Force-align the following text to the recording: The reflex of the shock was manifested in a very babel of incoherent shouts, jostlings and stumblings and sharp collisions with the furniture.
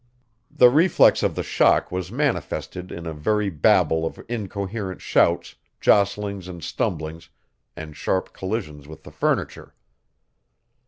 The 0.49 0.71
reflex 0.71 1.21
of 1.21 1.35
the 1.35 1.43
shock 1.43 1.91
was 1.91 2.11
manifested 2.11 2.91
in 2.91 3.05
a 3.05 3.13
very 3.13 3.51
babel 3.51 4.03
of 4.03 4.19
incoherent 4.27 4.99
shouts, 4.99 5.57
jostlings 5.79 6.47
and 6.47 6.63
stumblings 6.63 7.29
and 7.75 7.95
sharp 7.95 8.33
collisions 8.33 8.87
with 8.87 9.03
the 9.03 9.11
furniture. 9.11 9.75